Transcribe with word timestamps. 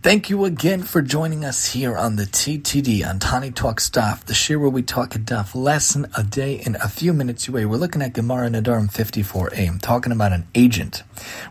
Thank 0.00 0.30
you 0.30 0.44
again 0.44 0.84
for 0.84 1.02
joining 1.02 1.44
us 1.44 1.72
here 1.72 1.96
on 1.96 2.14
the 2.14 2.22
TTD 2.22 3.04
on 3.04 3.18
Tani 3.18 3.50
Talk 3.50 3.80
Stuff, 3.80 4.24
the 4.24 4.32
share 4.32 4.56
where 4.56 4.70
we 4.70 4.80
talk 4.80 5.16
a 5.16 5.18
daf 5.18 5.56
lesson 5.56 6.06
a 6.16 6.22
day 6.22 6.54
in 6.54 6.76
a 6.76 6.86
few 6.86 7.12
minutes 7.12 7.48
away. 7.48 7.64
We're 7.64 7.78
looking 7.78 8.00
at 8.00 8.12
Gemara 8.12 8.48
Nedarim 8.48 8.92
54a. 8.92 9.68
I'm 9.68 9.80
talking 9.80 10.12
about 10.12 10.32
an 10.32 10.46
agent. 10.54 11.02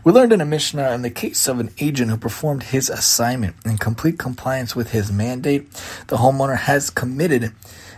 We 0.02 0.12
learned 0.12 0.32
in 0.32 0.40
a 0.40 0.46
Mishnah 0.46 0.92
in 0.92 1.02
the 1.02 1.10
case 1.10 1.46
of 1.46 1.60
an 1.60 1.68
agent 1.78 2.10
who 2.10 2.16
performed 2.16 2.62
his 2.62 2.88
assignment 2.88 3.54
in 3.66 3.76
complete 3.76 4.18
compliance 4.18 4.74
with 4.74 4.92
his 4.92 5.12
mandate, 5.12 5.70
the 6.06 6.16
homeowner 6.16 6.56
has 6.56 6.88
committed 6.88 7.52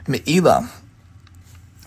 me'ila, 0.08 0.68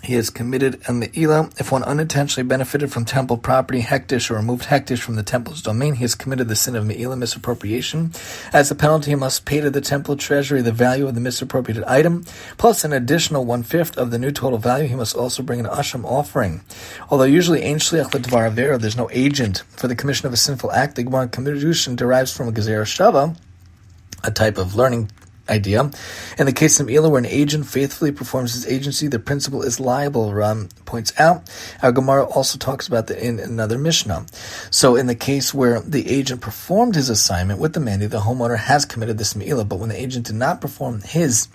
he 0.04 0.16
has 0.16 0.30
committed 0.30 0.82
a 0.88 0.94
me'ila. 0.94 1.50
If 1.58 1.72
one 1.72 1.84
unintentionally 1.84 2.46
benefited 2.46 2.92
from 2.92 3.06
temple 3.06 3.38
property, 3.38 3.82
hekdesh, 3.82 4.30
or 4.30 4.36
removed 4.36 4.66
hekdesh 4.66 5.00
from 5.00 5.16
the 5.16 5.24
temple's 5.24 5.62
domain, 5.62 5.96
he 5.96 6.04
has 6.04 6.14
committed 6.14 6.50
the 6.50 6.56
sin 6.56 6.76
of 6.76 6.86
me'ila, 6.86 7.16
misappropriation. 7.16 8.12
As 8.52 8.70
a 8.70 8.76
penalty, 8.76 9.12
he 9.12 9.16
must 9.16 9.46
pay 9.46 9.62
to 9.62 9.70
the 9.70 9.82
temple 9.82 10.18
treasury 10.18 10.62
the 10.62 10.74
value 10.74 11.08
of 11.08 11.16
the 11.16 11.22
misappropriated 11.22 11.86
item, 11.86 12.26
plus 12.58 12.84
an 12.84 12.92
additional 12.92 13.46
one-fifth 13.46 13.98
of 13.98 14.12
the 14.12 14.20
new 14.20 14.32
total 14.32 14.60
value. 14.60 14.88
He 14.88 14.96
must 14.96 15.16
also 15.16 15.42
bring 15.42 15.62
an 15.62 15.68
asham 15.68 16.04
offering. 16.04 16.62
Although 17.10 17.24
usually 17.24 17.64
ein 17.64 17.80
shliach 17.80 18.12
there's 18.82 18.98
no 18.98 19.10
agent 19.12 19.64
for 19.70 19.88
the 19.88 19.96
commission 19.96 20.28
of 20.28 20.34
a 20.34 20.38
sinful 20.38 20.72
act, 20.72 20.96
the 20.96 21.04
Gemara 21.04 21.30
Kiddushin 21.30 21.96
derives 21.96 22.36
from 22.36 22.50
a 22.50 22.52
gezerah 22.52 22.84
shava, 22.84 23.38
a 24.24 24.32
type 24.32 24.58
of 24.58 24.76
learning 24.76 25.10
idea. 25.54 25.92
In 26.38 26.46
the 26.46 26.52
case 26.52 26.80
of 26.80 26.90
Ela, 26.90 27.10
where 27.10 27.20
an 27.20 27.26
agent 27.26 27.66
faithfully 27.66 28.12
performs 28.12 28.54
his 28.54 28.66
agency, 28.66 29.08
the 29.08 29.20
principal 29.20 29.62
is 29.62 29.80
liable, 29.80 30.34
Ram 30.34 30.70
points 30.86 31.14
out. 31.20 31.50
Our 31.82 31.92
Gemara 31.92 32.26
also 32.26 32.58
talks 32.58 32.88
about 32.88 33.08
that 33.08 33.24
in 33.24 33.40
another 33.40 33.78
Mishnah. 33.78 34.26
So 34.72 34.96
in 34.96 35.08
the 35.08 35.16
case 35.16 35.54
where 35.54 35.80
the 35.82 36.10
agent 36.10 36.42
performed 36.42 36.96
his 36.96 37.10
assignment 37.10 37.60
with 37.60 37.74
the 37.74 37.80
mandate, 37.80 38.12
the 38.12 38.20
homeowner 38.20 38.58
has 38.58 38.86
committed 38.86 39.18
this 39.18 39.36
Me'ila, 39.36 39.66
but 39.66 39.80
when 39.80 39.90
the 39.90 40.00
agent 40.00 40.26
did 40.26 40.36
not 40.36 40.62
perform 40.62 41.02
his 41.02 41.48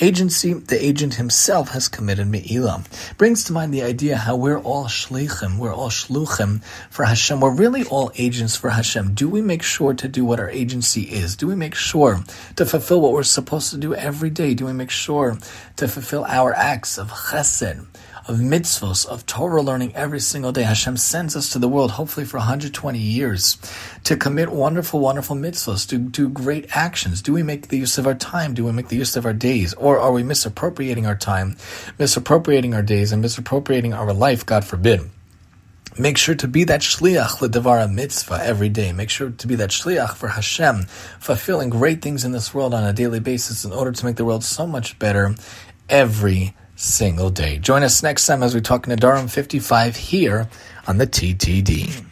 agency, 0.00 0.54
the 0.54 0.82
agent 0.82 1.14
himself 1.14 1.70
has 1.70 1.88
committed 1.88 2.26
Me'ila. 2.26 2.84
Brings 3.18 3.44
to 3.44 3.52
mind 3.52 3.72
the 3.72 3.82
idea 3.82 4.16
how 4.16 4.36
we're 4.36 4.60
all 4.60 4.86
Shlichim, 4.86 5.58
we're 5.58 5.74
all 5.74 5.90
Shluchim 5.90 6.62
for 6.90 7.04
Hashem. 7.04 7.40
We're 7.40 7.54
really 7.54 7.84
all 7.84 8.10
agents 8.16 8.56
for 8.56 8.70
Hashem. 8.70 9.14
Do 9.14 9.28
we 9.28 9.42
make 9.42 9.62
sure 9.62 9.94
to 9.94 10.08
do 10.08 10.24
what 10.24 10.40
our 10.40 10.50
agency 10.50 11.02
is? 11.02 11.36
Do 11.36 11.46
we 11.46 11.54
make 11.54 11.74
sure 11.74 12.20
to 12.56 12.66
fulfill 12.66 13.00
what 13.00 13.12
we're 13.12 13.22
supposed 13.22 13.41
to 13.42 13.76
do 13.78 13.94
every 13.94 14.30
day? 14.30 14.54
Do 14.54 14.66
we 14.66 14.72
make 14.72 14.90
sure 14.90 15.38
to 15.76 15.88
fulfill 15.88 16.24
our 16.24 16.54
acts 16.54 16.98
of 16.98 17.10
chesed, 17.10 17.86
of 18.28 18.36
mitzvos, 18.38 19.06
of 19.06 19.26
Torah 19.26 19.62
learning 19.62 19.94
every 19.94 20.20
single 20.20 20.52
day? 20.52 20.62
Hashem 20.62 20.96
sends 20.96 21.36
us 21.36 21.50
to 21.50 21.58
the 21.58 21.68
world, 21.68 21.92
hopefully 21.92 22.26
for 22.26 22.38
120 22.38 22.98
years, 22.98 23.56
to 24.04 24.16
commit 24.16 24.50
wonderful, 24.50 25.00
wonderful 25.00 25.36
mitzvos, 25.36 25.88
to 25.88 25.98
do 25.98 26.28
great 26.28 26.76
actions. 26.76 27.22
Do 27.22 27.32
we 27.32 27.42
make 27.42 27.68
the 27.68 27.78
use 27.78 27.98
of 27.98 28.06
our 28.06 28.14
time? 28.14 28.54
Do 28.54 28.64
we 28.64 28.72
make 28.72 28.88
the 28.88 28.96
use 28.96 29.16
of 29.16 29.26
our 29.26 29.32
days? 29.32 29.74
Or 29.74 29.98
are 29.98 30.12
we 30.12 30.22
misappropriating 30.22 31.06
our 31.06 31.16
time, 31.16 31.56
misappropriating 31.98 32.74
our 32.74 32.82
days, 32.82 33.12
and 33.12 33.22
misappropriating 33.22 33.94
our 33.94 34.12
life, 34.12 34.44
God 34.46 34.64
forbid? 34.64 35.10
Make 35.98 36.16
sure 36.16 36.34
to 36.34 36.48
be 36.48 36.64
that 36.64 36.80
shliach 36.80 37.38
ledavara 37.40 37.92
mitzvah 37.92 38.40
every 38.42 38.70
day. 38.70 38.92
Make 38.92 39.10
sure 39.10 39.30
to 39.30 39.46
be 39.46 39.56
that 39.56 39.70
shliach 39.70 40.14
for 40.14 40.28
Hashem, 40.28 40.84
fulfilling 41.20 41.68
great 41.68 42.00
things 42.00 42.24
in 42.24 42.32
this 42.32 42.54
world 42.54 42.72
on 42.72 42.82
a 42.82 42.92
daily 42.94 43.20
basis 43.20 43.64
in 43.64 43.72
order 43.72 43.92
to 43.92 44.06
make 44.06 44.16
the 44.16 44.24
world 44.24 44.42
so 44.42 44.66
much 44.66 44.98
better 44.98 45.34
every 45.90 46.54
single 46.76 47.28
day. 47.28 47.58
Join 47.58 47.82
us 47.82 48.02
next 48.02 48.26
time 48.26 48.42
as 48.42 48.54
we 48.54 48.62
talk 48.62 48.86
Nedarim 48.86 49.30
55 49.30 49.96
here 49.96 50.48
on 50.86 50.96
the 50.96 51.06
TTD. 51.06 52.11